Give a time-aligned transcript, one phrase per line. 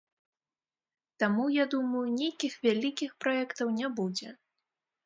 [1.23, 4.29] Таму, я думаю, нейкіх вялікіх праектаў не будзе.